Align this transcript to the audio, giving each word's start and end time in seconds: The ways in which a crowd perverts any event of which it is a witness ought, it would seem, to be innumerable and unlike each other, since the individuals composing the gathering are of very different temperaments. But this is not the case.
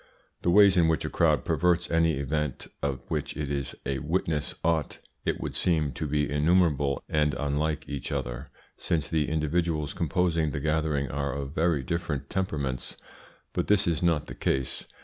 The 0.41 0.49
ways 0.49 0.77
in 0.77 0.87
which 0.87 1.05
a 1.05 1.11
crowd 1.11 1.45
perverts 1.45 1.91
any 1.91 2.13
event 2.17 2.65
of 2.81 3.01
which 3.09 3.37
it 3.37 3.51
is 3.51 3.75
a 3.85 3.99
witness 3.99 4.55
ought, 4.63 4.97
it 5.25 5.39
would 5.39 5.53
seem, 5.53 5.91
to 5.91 6.07
be 6.07 6.27
innumerable 6.27 7.03
and 7.07 7.35
unlike 7.35 7.87
each 7.87 8.11
other, 8.11 8.49
since 8.77 9.07
the 9.07 9.29
individuals 9.29 9.93
composing 9.93 10.49
the 10.49 10.59
gathering 10.59 11.11
are 11.11 11.33
of 11.33 11.51
very 11.53 11.83
different 11.83 12.31
temperaments. 12.31 12.97
But 13.53 13.67
this 13.67 13.85
is 13.85 14.01
not 14.01 14.25
the 14.25 14.33
case. 14.33 14.87